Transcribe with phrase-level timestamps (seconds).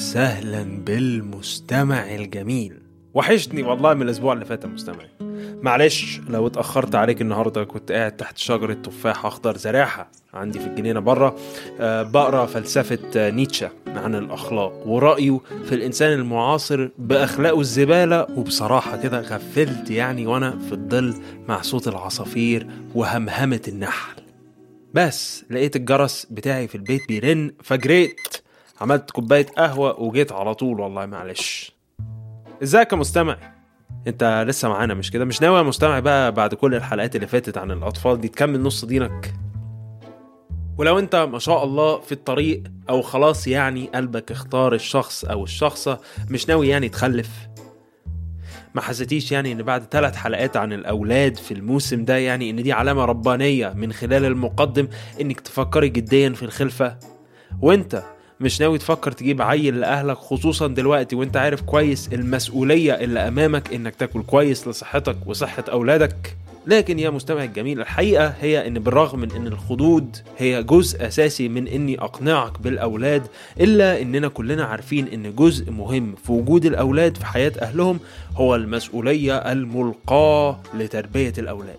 [0.00, 2.82] وسهلا بالمستمع الجميل.
[3.14, 5.08] وحشني والله من الأسبوع اللي فات مستمعي.
[5.62, 11.00] معلش لو اتأخرت عليك النهارده كنت قاعد تحت شجرة تفاح أخضر زراحه عندي في الجنينة
[11.00, 11.36] بره
[11.80, 19.20] أه بقرأ فلسفة آه، نيتشه عن الأخلاق ورأيه في الإنسان المعاصر بأخلاقه الزبالة وبصراحة كده
[19.20, 21.14] غفلت يعني وأنا في الظل
[21.48, 24.22] مع صوت العصافير وهمهمة النحل.
[24.94, 28.39] بس لقيت الجرس بتاعي في البيت بيرن فجريت.
[28.80, 31.72] عملت كوباية قهوة وجيت على طول والله معلش.
[32.62, 33.36] إزيك يا مستمع؟
[34.06, 37.58] أنت لسه معانا مش كده؟ مش ناوي يا مستمع بقى بعد كل الحلقات اللي فاتت
[37.58, 39.34] عن الأطفال دي تكمل نص دينك؟
[40.78, 46.00] ولو أنت ما شاء الله في الطريق أو خلاص يعني قلبك اختار الشخص أو الشخصة
[46.30, 47.30] مش ناوي يعني تخلف؟
[48.74, 52.72] ما حسيتيش يعني إن بعد ثلاث حلقات عن الأولاد في الموسم ده يعني إن دي
[52.72, 54.88] علامة ربانية من خلال المقدم
[55.20, 56.98] إنك تفكري جديا في الخلفة؟
[57.60, 58.02] وأنت
[58.40, 63.94] مش ناوي تفكر تجيب عيل لأهلك خصوصا دلوقتي وأنت عارف كويس المسؤولية اللي أمامك إنك
[63.94, 66.36] تاكل كويس لصحتك وصحة أولادك.
[66.66, 71.68] لكن يا مستمع الجميل الحقيقة هي إن بالرغم من إن الخدود هي جزء أساسي من
[71.68, 73.22] إني أقنعك بالأولاد
[73.60, 77.98] إلا إننا كلنا عارفين إن جزء مهم في وجود الأولاد في حياة أهلهم
[78.36, 81.76] هو المسؤولية الملقاة لتربية الأولاد.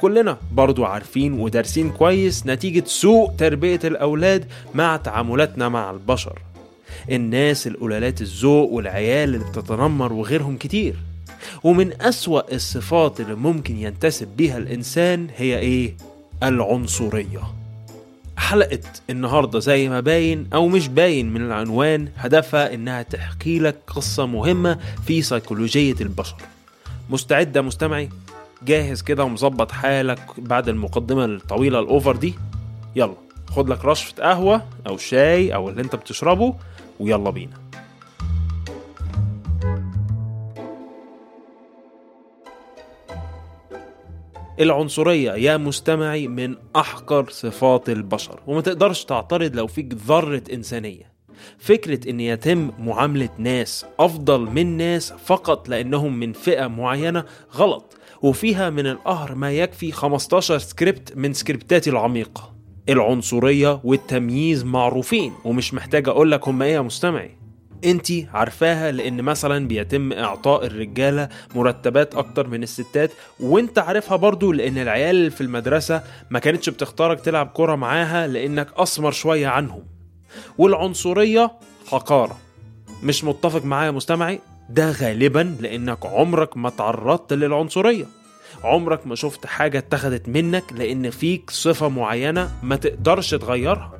[0.00, 4.44] كلنا برضو عارفين ودارسين كويس نتيجة سوء تربية الأولاد
[4.74, 6.38] مع تعاملاتنا مع البشر
[7.10, 10.94] الناس القلالات الذوق والعيال اللي بتتنمر وغيرهم كتير
[11.64, 15.96] ومن أسوأ الصفات اللي ممكن ينتسب بيها الإنسان هي إيه؟
[16.42, 17.42] العنصرية
[18.36, 18.80] حلقة
[19.10, 24.78] النهاردة زي ما باين أو مش باين من العنوان هدفها إنها تحكي لك قصة مهمة
[25.06, 26.36] في سيكولوجية البشر
[27.10, 28.08] مستعد مستمعي؟
[28.62, 32.34] جاهز كده ومظبط حالك بعد المقدمة الطويلة الأوفر دي.
[32.96, 33.14] يلا
[33.50, 36.54] خد لك رشفة قهوة أو شاي أو اللي أنت بتشربه
[37.00, 37.60] ويلا بينا.
[44.60, 48.40] العنصرية يا مستمعي من أحقر صفات البشر.
[48.46, 51.10] وما تقدرش تعترض لو فيك ذرة إنسانية.
[51.58, 57.96] فكرة إن يتم معاملة ناس أفضل من ناس فقط لأنهم من فئة معينة غلط.
[58.22, 62.54] وفيها من القهر ما يكفي 15 سكريبت من سكريبتاتي العميقة.
[62.88, 67.36] العنصرية والتمييز معروفين ومش محتاج أقول لك هم إيه يا مستمعي.
[67.84, 73.10] انت عارفها لأن مثلا بيتم إعطاء الرجالة مرتبات أكتر من الستات
[73.40, 79.10] وأنت عارفها برضو لأن العيال في المدرسة ما كانتش بتختارك تلعب كرة معاها لأنك أسمر
[79.12, 79.82] شوية عنهم.
[80.58, 81.52] والعنصرية
[81.86, 82.38] حقارة.
[83.02, 84.38] مش متفق معايا يا مستمعي؟
[84.70, 88.04] ده غالبا لأنك عمرك ما تعرضت للعنصرية.
[88.64, 93.92] عمرك ما شفت حاجة اتخذت منك لأن فيك صفة معينة ما تقدرش تغيرها.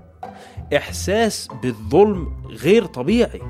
[0.76, 3.40] إحساس بالظلم غير طبيعي.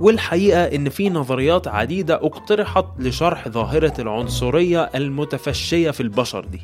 [0.00, 6.60] والحقيقة إن في نظريات عديدة اقترحت لشرح ظاهرة العنصرية المتفشية في البشر دي.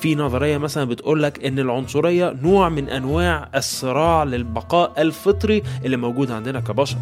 [0.00, 6.60] في نظرية مثلا بتقولك إن العنصرية نوع من أنواع الصراع للبقاء الفطري اللي موجود عندنا
[6.60, 6.98] كبشر.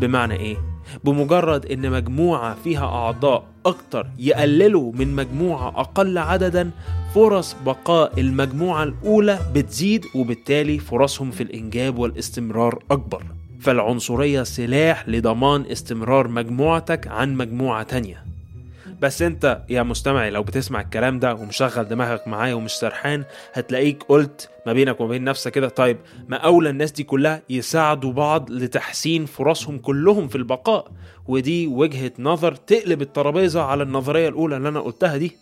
[0.00, 0.71] بمعنى إيه؟
[1.04, 6.70] بمجرد إن مجموعة فيها أعضاء أكتر يقللوا من مجموعة أقل عددا
[7.14, 13.22] فرص بقاء المجموعة الأولى بتزيد وبالتالي فرصهم في الإنجاب والاستمرار أكبر.
[13.60, 18.24] فالعنصرية سلاح لضمان استمرار مجموعتك عن مجموعة تانية.
[19.02, 24.50] بس انت يا مستمعي لو بتسمع الكلام ده ومشغل دماغك معايا ومش سرحان هتلاقيك قلت
[24.66, 29.26] ما بينك وما بين نفسك كده طيب ما أولى الناس دي كلها يساعدوا بعض لتحسين
[29.26, 30.92] فرصهم كلهم في البقاء؟
[31.26, 35.36] ودي وجهة نظر تقلب الترابيزة على النظرية الأولى اللي أنا قلتها دي.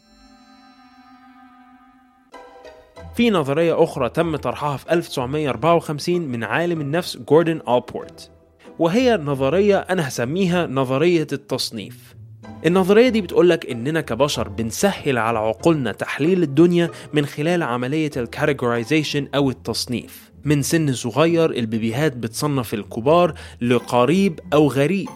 [3.14, 8.30] في نظرية أخرى تم طرحها في 1954 من عالم النفس جوردن ألبورت.
[8.78, 12.19] وهي نظرية أنا هسميها نظرية التصنيف.
[12.66, 19.50] النظرية دي بتقولك إننا كبشر بنسهل على عقولنا تحليل الدنيا من خلال عملية الكاتيجورايزيشن أو
[19.50, 20.30] التصنيف.
[20.44, 25.08] من سن صغير البيبيهات بتصنف الكبار لقريب أو غريب.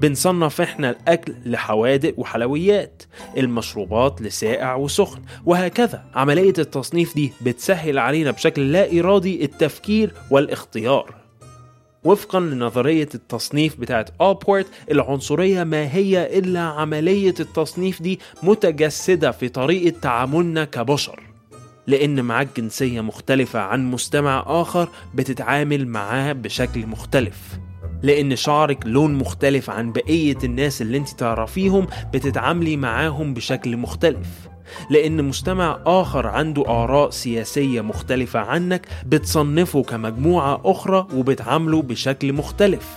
[0.00, 3.02] بنصنف إحنا الأكل لحوادق وحلويات
[3.36, 6.04] المشروبات لسائع وسخن وهكذا.
[6.14, 11.23] عملية التصنيف دي بتسهل علينا بشكل لا إرادي التفكير والاختيار.
[12.04, 19.98] وفقا لنظرية التصنيف بتاعت ألبورت العنصرية ما هي إلا عملية التصنيف دي متجسدة في طريقة
[20.00, 21.22] تعاملنا كبشر.
[21.86, 27.38] لأن معاك جنسية مختلفة عن مجتمع آخر بتتعامل معاه بشكل مختلف.
[28.02, 34.53] لأن شعرك لون مختلف عن بقية الناس اللي أنت تعرفيهم بتتعاملي معاهم بشكل مختلف.
[34.90, 42.96] لأن مجتمع آخر عنده آراء سياسية مختلفة عنك بتصنفه كمجموعة أخرى وبتعامله بشكل مختلف.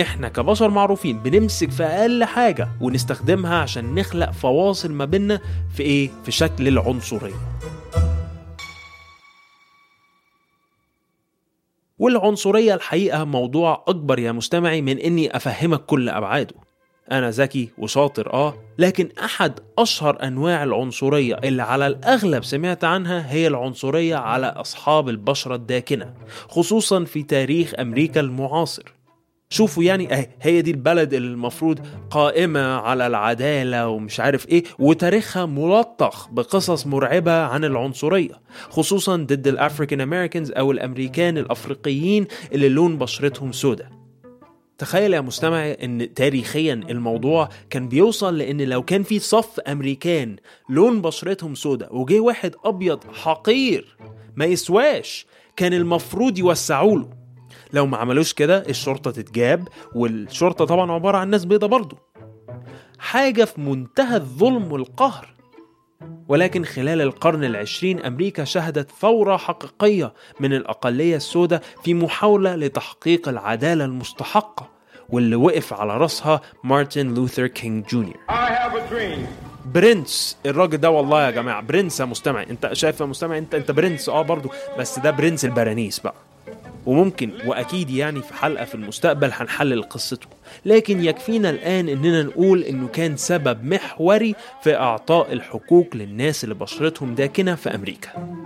[0.00, 5.40] إحنا كبشر معروفين بنمسك في أقل حاجة ونستخدمها عشان نخلق فواصل ما بيننا
[5.76, 7.34] في إيه؟ في شكل العنصرية.
[11.98, 16.65] والعنصرية الحقيقة موضوع أكبر يا مستمعي من إني أفهمك كل أبعاده.
[17.12, 23.46] أنا ذكي وشاطر آه لكن أحد أشهر أنواع العنصرية اللي على الأغلب سمعت عنها هي
[23.46, 26.14] العنصرية على أصحاب البشرة الداكنة
[26.48, 28.96] خصوصا في تاريخ أمريكا المعاصر.
[29.50, 31.80] شوفوا يعني أهي هي دي البلد اللي المفروض
[32.10, 39.55] قائمة على العدالة ومش عارف إيه وتاريخها ملطخ بقصص مرعبة عن العنصرية خصوصا ضد ال
[39.55, 44.05] African Americans أو الأمريكان الأفريقيين اللي لون بشرتهم سودة.
[44.78, 50.36] تخيل يا مستمع إن تاريخيا الموضوع كان بيوصل لإن لو كان في صف أمريكان
[50.68, 53.96] لون بشرتهم سودة وجه واحد أبيض حقير
[54.36, 55.26] ما يسواش
[55.56, 57.10] كان المفروض يوسعوا له.
[57.72, 61.96] لو ما عملوش كده الشرطة تتجاب والشرطة طبعا عبارة عن ناس بيضة برضه
[62.98, 65.35] حاجة في منتهى الظلم والقهر.
[66.28, 73.84] ولكن خلال القرن العشرين أمريكا شهدت ثورة حقيقية من الأقلية السوداء في محاولة لتحقيق العدالة
[73.84, 74.68] المستحقة
[75.08, 78.16] واللي وقف على رأسها مارتن لوثر كينج جونيور.
[79.74, 82.42] برنس الراجل ده والله يا جماعة برنس يا مستمع.
[82.42, 84.08] انت شايف يا مستمع؟ انت انت برنس.
[84.08, 84.50] آه برضو.
[84.78, 86.14] بس ده برنس البرانيس بقى.
[86.86, 90.28] وممكن وأكيد يعني في حلقة في المستقبل هنحلل قصته.
[90.64, 97.14] لكن يكفينا الآن إننا نقول إنه كان سبب محوري في إعطاء الحقوق للناس اللي بشرتهم
[97.14, 98.36] داكنة في أمريكا.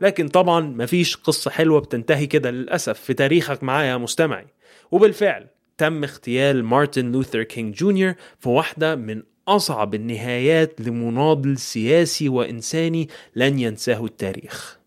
[0.00, 4.46] لكن طبعا مفيش قصة حلوة بتنتهي كده للأسف في تاريخك معايا يا مستمعي.
[4.90, 5.46] وبالفعل
[5.78, 13.58] تم اغتيال مارتن لوثر كينج جونيور في واحدة من أصعب النهايات لمناضل سياسي وإنساني لن
[13.58, 14.78] ينساه التاريخ.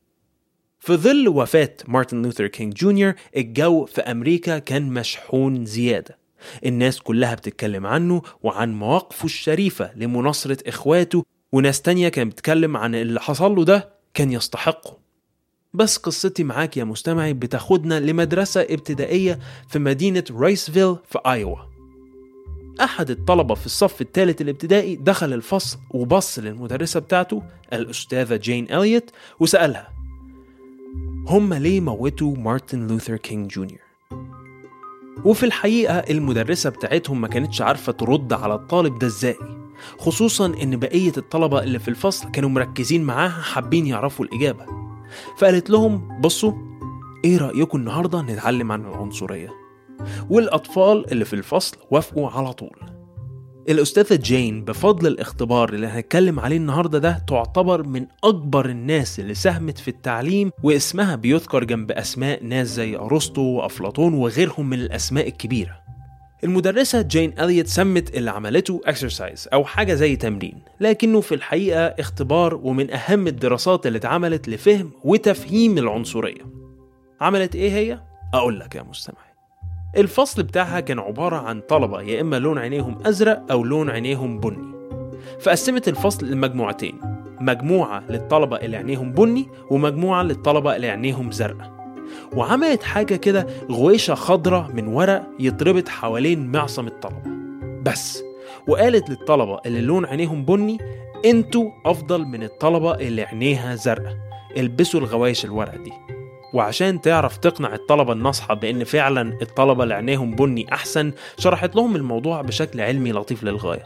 [0.88, 6.17] في ظل وفاة مارتن لوثر كينج جونيور الجو في أمريكا كان مشحون زيادة.
[6.65, 13.20] الناس كلها بتتكلم عنه وعن مواقفه الشريفة لمناصرة إخواته وناس تانية كانت بتتكلم عن اللي
[13.20, 14.98] حصل له ده كان يستحقه.
[15.74, 19.39] بس قصتي معاك يا مستمعي بتاخدنا لمدرسة ابتدائية
[19.70, 21.58] في مدينة رايسفيل في آيوا
[22.82, 29.97] أحد الطلبة في الصف الثالث الابتدائي دخل الفصل وبص للمدرسة بتاعته الأستاذة جين إليوت وسألها
[31.27, 33.79] هم ليه موتوا مارتن لوثر كينج جونيور؟
[35.25, 39.36] وفي الحقيقة المدرسة بتاعتهم ما كانتش عارفة ترد على الطالب ده إزاي
[39.98, 44.65] خصوصا إن بقية الطلبة اللي في الفصل كانوا مركزين معاها حابين يعرفوا الإجابة.
[45.38, 46.53] فقالت لهم بصوا
[47.25, 49.50] إيه رأيكم النهاردة نتعلم عن العنصرية؟
[50.29, 52.97] والأطفال اللي في الفصل وافقوا على طول.
[53.69, 59.77] الأستاذة جين بفضل الاختبار اللي هنتكلم عليه النهاردة ده تعتبر من أكبر الناس اللي ساهمت
[59.77, 65.79] في التعليم واسمها بيذكر جنب أسماء ناس زي أرسطو وأفلاطون وغيرهم من الأسماء الكبيرة.
[66.43, 72.55] المدرسة جين أليوت سمت اللي عملته exercise أو حاجة زي تمرين لكنه في الحقيقة اختبار
[72.55, 76.41] ومن أهم الدراسات اللي اتعملت لفهم وتفهيم العنصرية.
[77.21, 78.00] عملت إيه هي؟
[78.33, 79.26] أقول لك يا مستمع
[79.98, 84.77] الفصل بتاعها كان عبارة عن طلبة يا إما لون عينيهم أزرق أو لون عينيهم بني.
[85.39, 87.00] فقسمت الفصل لمجموعتين
[87.42, 91.77] مجموعة للطلبة اللي عينيهم بني ومجموعة للطلبة اللي عينيهم زرقاء.
[92.34, 97.38] وعملت حاجة كده غويشة خضرة من ورق يتربط حوالين معصم الطلبة.
[97.82, 98.24] بس
[98.68, 100.77] وقالت للطلبة اللي لون عينيهم بني
[101.25, 104.18] أنتوا أفضل من الطلبة اللي عينيها زرقاء.
[104.58, 106.16] البسوا الغوايش الورق دي.
[106.54, 112.42] وعشان تعرف تقنع الطلبة الناصحة بأن فعلا الطلبة اللي عينيهم بني أحسن شرحت لهم الموضوع
[112.42, 113.84] بشكل علمي لطيف للغاية.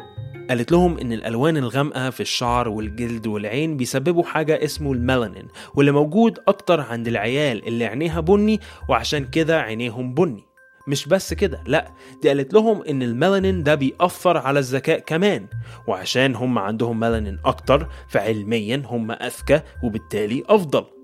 [0.50, 6.40] قالت لهم إن الألوان الغامقة في الشعر والجلد والعين بيسببوا حاجة اسمه الميلانين واللي موجود
[6.48, 10.44] أكتر عند العيال اللي عينيها بني وعشان كده عينيهم بني.
[10.88, 11.92] مش بس كده لأ
[12.22, 15.48] دي قالت لهم إن الميلانين ده بيأثر على الذكاء كمان.
[15.88, 21.01] وعشان هم عندهم ميلانين أكتر فعلميا هم أذكى وبالتالي أفضل.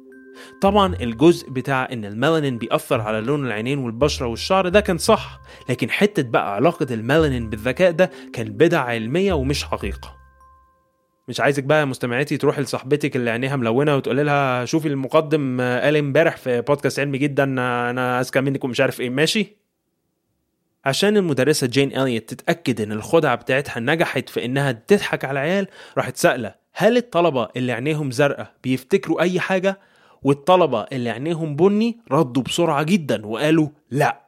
[0.61, 5.39] طبعا الجزء بتاع إن الميلانين بيأثر على لون العينين والبشرة والشعر ده كان صح
[5.69, 10.17] لكن حتة بقى علاقة الميلانين بالذكاء ده كان بدعة علمية ومش حقيقة.
[11.27, 15.95] مش عايزك بقى يا مستمعاتي تروح لصاحبتك اللي عينيها ملونة وتقول لها شوفي المقدم قال
[15.97, 19.09] امبارح في بودكاست علمي جدا أنا أذكى منك ومش عارف إيه.
[19.09, 19.57] ماشي؟
[20.85, 25.67] عشان المدرسة جين إليوت تتأكد إن الخدعة بتاعتها نجحت في إنها تضحك على العيال
[25.97, 29.79] راحت سائلة هل الطلبة اللي عينيهم زرقاء بيفتكروا أي حاجة؟
[30.23, 34.27] والطلبة اللي عينيهم بني ردوا بسرعة جدا وقالوا لأ.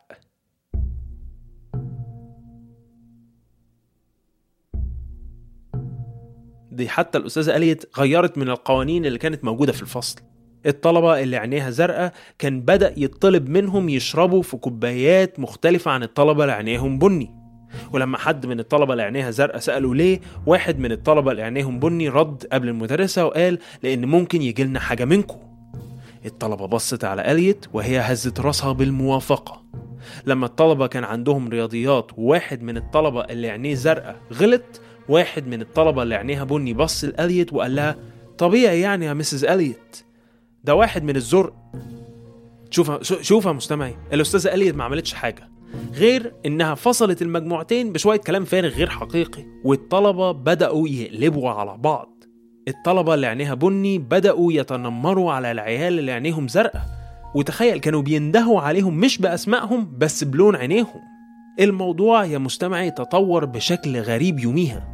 [6.71, 10.21] دي حتى الأستاذة قالت غيرت من القوانين اللي كانت موجودة في الفصل.
[10.65, 16.53] الطلبة اللي عينيها زرقاء كان بدأ يطلب منهم يشربوا في كوبايات مختلفة عن الطلبة اللي
[16.53, 17.35] عينيهم بني.
[17.93, 22.09] ولما حد من الطلبة اللي عينيها زرقاء سألوا ليه واحد من الطلبة اللي عينيهم بني
[22.09, 25.48] رد قبل المدرسة وقال لأن ممكن يجيلنا حاجة منكم.
[26.25, 29.63] الطلبة بصت على أليت وهي هزت راسها بالموافقة.
[30.25, 36.03] لما الطلبة كان عندهم رياضيات وواحد من الطلبة اللي عينيه زرقاء غلط واحد من الطلبة
[36.03, 37.95] اللي عينيها بني بص لأليت وقال لها
[38.37, 40.03] طبيعي يعني يا مسز أليت
[40.63, 41.53] ده واحد من الزرق
[42.69, 43.95] شوف شوف يا مستمعي.
[44.13, 45.49] الأستاذة أليت ما عملتش حاجة
[45.93, 52.18] غير إنها فصلت المجموعتين بشوية كلام فارغ غير حقيقي والطلبة بدأوا يقلبوا على بعض.
[52.67, 56.85] الطلبة اللي عينيها بني بدأوا يتنمروا على العيال اللي عينيهم زرقاء.
[57.35, 61.01] وتخيل كانوا بيندهوا عليهم مش بأسمائهم بس بلون عينيهم.
[61.59, 64.87] الموضوع يا مستمعي تطور بشكل غريب يوميها.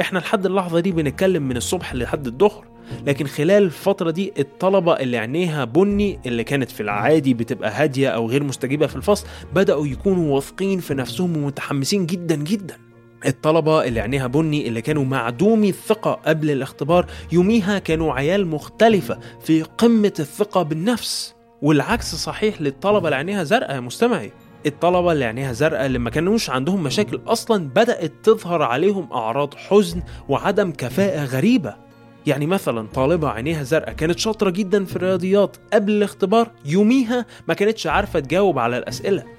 [0.00, 2.64] إحنا لحد اللحظة دي بنتكلم من الصبح لحد الظهر
[3.06, 8.26] لكن خلال الفترة دي الطلبة اللي عينيها بني اللي كانت في العادي بتبقى هادية أو
[8.28, 12.76] غير مستجيبة في الفصل بدأوا يكونوا واثقين في نفسهم ومتحمسين جدا جدا.
[13.26, 19.62] الطلبة اللي عينيها بني اللي كانوا معدومي الثقة قبل الاختبار يوميها كانوا عيال مختلفة في
[19.62, 21.34] قمة الثقة بالنفس.
[21.62, 24.32] والعكس صحيح للطلبة اللي عينيها زرقاء يا مستمعي.
[24.66, 30.02] الطلبة اللي عينيها زرقاء اللي ما كانوش عندهم مشاكل أصلا بدأت تظهر عليهم أعراض حزن
[30.28, 31.74] وعدم كفاءة غريبة.
[32.26, 37.86] يعني مثلا طالبة عينيها زرقاء كانت شاطرة جدا في الرياضيات قبل الاختبار يوميها ما كانتش
[37.86, 39.35] عارفة تجاوب على الأسئلة.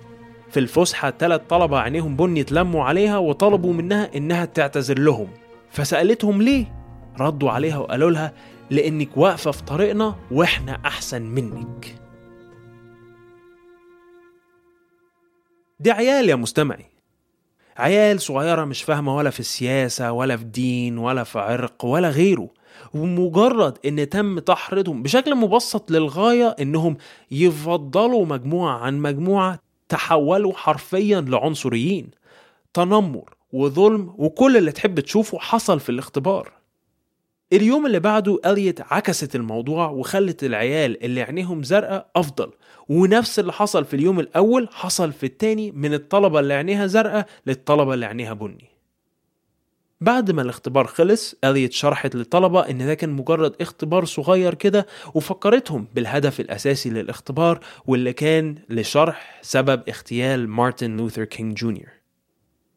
[0.50, 5.28] في الفسحة ثلاث طلبة عينيهم بني اتلموا عليها وطلبوا منها إنها تعتذر لهم.
[5.70, 6.74] فسألتهم ليه؟
[7.20, 8.34] ردوا عليها وقالوا لها
[8.70, 11.96] لأنك واقفة في طريقنا وإحنا أحسن منك.
[15.80, 16.86] دي عيال يا مستمعي.
[17.78, 22.50] عيال صغيرة مش فاهمة ولا في السياسة ولا في دين ولا في عرق ولا غيره.
[22.94, 26.98] ومجرد إن تم تحريضهم بشكل مبسط للغاية إنهم
[27.32, 32.12] يفضلوا مجموعة عن مجموعة تحولوا حرفيا لعنصريين.
[32.74, 36.52] تنمر وظلم وكل اللي تحب تشوفه حصل في الاختبار.
[37.54, 42.52] اليوم اللي بعده اليت عكست الموضوع وخلت العيال اللي عينيهم زرقاء أفضل.
[42.90, 47.94] ونفس اللي حصل في اليوم الأول حصل في التاني من الطلبة اللي عينيها زرقاء للطلبة
[47.94, 48.77] اللي عينيها بني.
[50.02, 55.88] بعد ما الاختبار خلص إليوت شرحت للطلبة إن ده كان مجرد اختبار صغير كده وفكرتهم
[55.96, 61.90] بالهدف الأساسي للاختبار واللي كان لشرح سبب اغتيال مارتن لوثر كينج جونيور.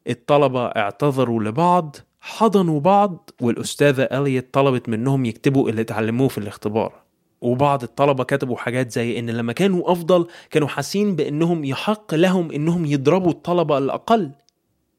[0.09, 6.93] الطلبة اعتذروا لبعض حضنوا بعض والأستاذة إليوت طلبت منهم يكتبوا اللي اتعلموه في الاختبار.
[7.41, 12.87] وبعض الطلبة كتبوا حاجات زي إن لما كانوا أفضل كانوا حاسين بإنهم يحق لهم إنهم
[12.87, 14.31] يضربوا الطلبة الأقل.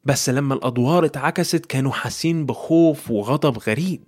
[0.04, 4.02] بس لما الأدوار اتعكست كانوا حاسين بخوف وغضب غريب.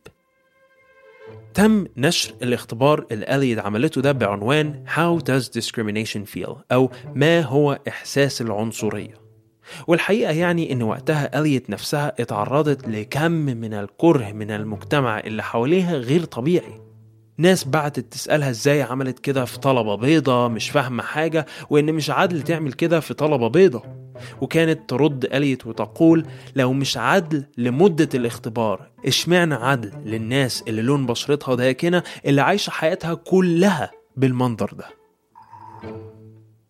[1.55, 7.79] تم نشر الاختبار اللي أليد عملته ده بعنوان How does discrimination feel أو ما هو
[7.89, 9.15] إحساس العنصرية؟
[9.87, 16.25] والحقيقة يعني إن وقتها أليت نفسها اتعرضت لكم من الكره من المجتمع اللي حواليها غير
[16.25, 16.81] طبيعي.
[17.39, 22.43] ناس بعتت تسألها إزاي عملت كده في طلبة بيضة مش فاهمة حاجة وإن مش عدل
[22.43, 24.04] تعمل كده في طلبة بيضة.
[24.41, 31.55] وكانت ترد أليت وتقول لو مش عدل لمدة الاختبار إشمعنى عدل للناس اللي لون بشرتها
[31.55, 34.87] داكنة اللي عايشة حياتها كلها بالمنظر ده؟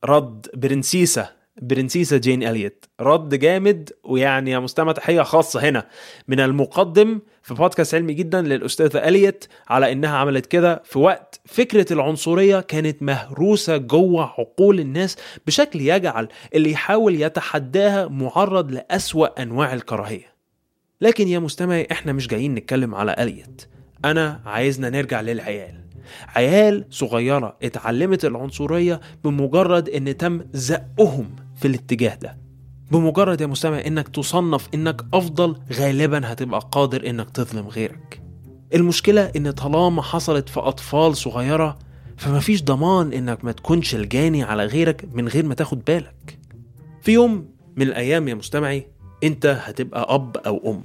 [0.04, 1.28] رد برنسيسة
[1.62, 2.84] برنسيسة جين إليوت.
[3.00, 5.86] رد جامد ويعني يا مستمع تحية خاصة هنا
[6.28, 11.92] من المقدم في بودكاست علمي جدا للأستاذة إليوت على إنها عملت كده في وقت فكرة
[11.92, 20.34] العنصرية كانت مهروسة جوه عقول الناس بشكل يجعل اللي يحاول يتحداها معرض لأسوأ أنواع الكراهية.
[21.00, 23.68] لكن يا مستمعي إحنا مش جايين نتكلم على إليوت.
[24.04, 25.80] أنا عايزنا نرجع للعيال.
[26.36, 31.43] عيال صغيرة اتعلمت العنصرية بمجرد إن تم زقهم.
[31.64, 32.38] في الاتجاه ده.
[32.90, 38.22] بمجرد يا مستمع إنك تصنف إنك أفضل غالبا هتبقى قادر إنك تظلم غيرك.
[38.74, 41.78] المشكلة إن طالما حصلت في أطفال صغيرة
[42.16, 46.38] فمفيش ضمان إنك ما تكونش الجاني على غيرك من غير ما تاخد بالك.
[47.02, 48.86] في يوم من الأيام يا مستمعي
[49.24, 50.84] أنت هتبقى أب أو أم.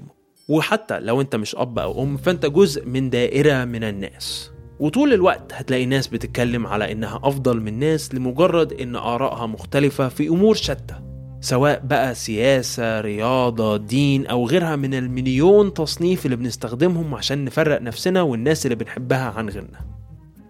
[0.50, 4.52] وحتى لو أنت مش أب أو أم فأنت جزء من دائرة من الناس.
[4.80, 10.28] وطول الوقت هتلاقي ناس بتتكلم على إنها أفضل من ناس لمجرد إن آرائها مختلفة في
[10.28, 10.96] أمور شتى
[11.42, 18.22] سواء بقى سياسة رياضة دين أو غيرها من المليون تصنيف اللي بنستخدمهم عشان نفرق نفسنا
[18.22, 19.80] والناس اللي بنحبها عن غيرنا.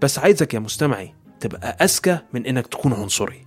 [0.01, 3.45] بس عايزك يا مستمعي تبقى أذكى من إنك تكون عنصري.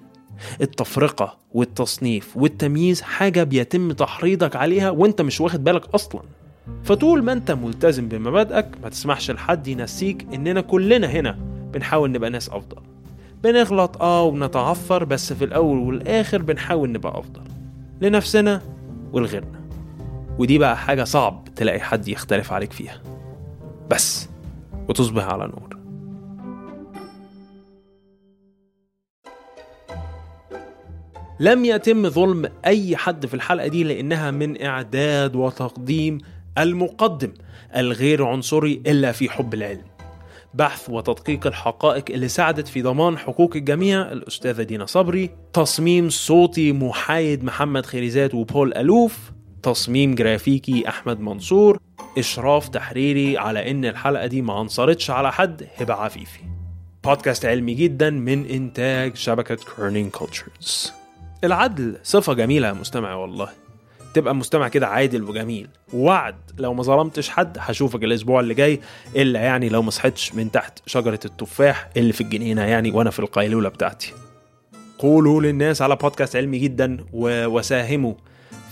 [0.60, 6.22] التفرقة والتصنيف والتمييز حاجة بيتم تحريضك عليها وأنت مش واخد بالك أصلا.
[6.84, 11.38] فطول ما انت ملتزم بمبادئك ما تسمحش لحد ينسيك إننا كلنا هنا.
[11.72, 12.82] بنحاول نبقى ناس أفضل.
[13.44, 17.42] بنغلط آه وبنتعثر بس في الأول والآخر بنحاول نبقى أفضل.
[18.00, 18.62] لنفسنا
[19.12, 19.60] ولغيرنا.
[20.38, 23.00] ودي بقى حاجة صعب تلاقي حد يختلف عليك فيها.
[23.90, 24.28] بس
[24.88, 25.72] وتصبح على نور.
[31.40, 36.18] لم يتم ظلم أي حد في الحلقة دي لأنها من إعداد وتقديم
[36.58, 37.32] المقدم
[37.76, 39.84] الغير عنصري إلا في حب العلم.
[40.54, 47.44] بحث وتدقيق الحقائق اللي ساعدت في ضمان حقوق الجميع الأستاذة دينا صبري تصميم صوتي محايد
[47.44, 51.78] محمد خيريزات وبول ألوف تصميم جرافيكي أحمد منصور
[52.18, 56.40] إشراف تحريري على إن الحلقة دي ما عنصرتش على حد هبة عفيفي.
[57.04, 60.92] بودكاست علمي جدا من إنتاج شبكة كيرنينج كالتشرز
[61.44, 63.61] العدل صفة جميلة يا مستمع والله.
[64.14, 65.68] تبقى مستمع كده عادل وجميل.
[65.94, 68.80] ووعد لو ما ظلمتش حد هشوفك الأسبوع اللي جاي
[69.16, 73.18] إلا يعني لو ما صحتش من تحت شجرة التفاح اللي في الجنينة يعني وأنا في
[73.18, 74.12] القيلولة بتاعتي.
[74.98, 78.14] قولوا للناس على بودكاست علمي جدا وساهموا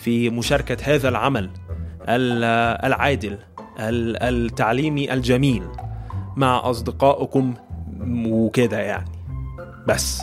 [0.03, 1.51] في مشاركة هذا العمل
[2.09, 2.45] ال-
[2.87, 3.39] العادل
[3.79, 5.63] ال- التعليمي الجميل
[6.37, 7.55] مع أصدقائكم
[8.27, 9.11] وكده يعني.
[9.89, 10.23] بس.